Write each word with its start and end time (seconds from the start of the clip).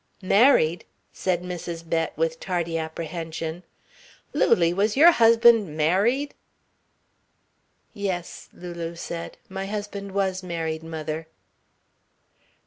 "Married?" 0.23 0.83
said 1.13 1.43
Mrs. 1.43 1.87
Bett 1.87 2.11
with 2.17 2.39
tardy 2.39 2.75
apprehension. 2.75 3.61
"Lulie, 4.33 4.73
was 4.73 4.97
your 4.97 5.11
husband 5.11 5.77
married?" 5.77 6.33
"Yes," 7.93 8.49
Lulu 8.51 8.95
said, 8.95 9.37
"my 9.47 9.67
husband 9.67 10.13
was 10.13 10.41
married, 10.41 10.81
mother." 10.81 11.27